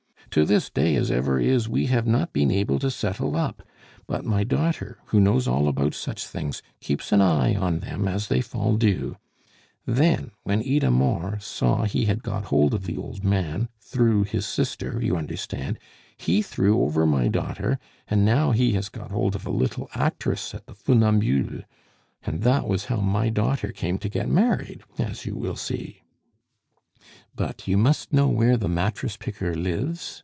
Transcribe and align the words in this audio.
To 0.29 0.45
this 0.45 0.69
day 0.69 0.95
as 0.95 1.11
ever 1.11 1.41
is 1.41 1.67
we 1.67 1.87
have 1.87 2.07
not 2.07 2.31
been 2.31 2.51
able 2.51 2.79
to 2.79 2.89
settle 2.89 3.35
up; 3.35 3.61
but 4.07 4.23
my 4.23 4.45
daughter, 4.45 4.97
who 5.07 5.19
knows 5.19 5.45
all 5.45 5.67
about 5.67 5.93
such 5.93 6.25
things, 6.25 6.61
keeps 6.79 7.11
an 7.11 7.19
eye 7.21 7.53
on 7.53 7.79
them 7.79 8.07
as 8.07 8.29
they 8.29 8.39
fall 8.39 8.77
due. 8.77 9.17
Then, 9.85 10.31
when 10.43 10.61
Idamore 10.63 11.37
saw 11.41 11.83
he 11.83 12.05
had 12.05 12.23
got 12.23 12.45
hold 12.45 12.73
of 12.73 12.85
the 12.85 12.95
old 12.95 13.25
man, 13.25 13.67
through 13.81 14.23
his 14.23 14.45
sister, 14.45 15.01
you 15.03 15.17
understand, 15.17 15.77
he 16.15 16.41
threw 16.41 16.79
over 16.81 17.05
my 17.05 17.27
daughter, 17.27 17.77
and 18.07 18.23
now 18.23 18.51
he 18.51 18.71
has 18.71 18.87
got 18.87 19.11
hold 19.11 19.35
of 19.35 19.45
a 19.45 19.51
little 19.51 19.89
actress 19.95 20.55
at 20.55 20.65
the 20.65 20.73
Funambules. 20.73 21.65
And 22.23 22.43
that 22.43 22.69
was 22.69 22.85
how 22.85 23.01
my 23.01 23.27
daughter 23.27 23.73
came 23.73 23.97
to 23.97 24.07
get 24.07 24.29
married, 24.29 24.83
as 24.97 25.25
you 25.25 25.35
will 25.35 25.57
see" 25.57 26.03
"But 27.41 27.67
you 27.67 27.77
must 27.77 28.13
know 28.13 28.27
where 28.27 28.55
the 28.57 28.69
mattress 28.69 29.17
picker 29.17 29.53
lives?" 29.55 30.19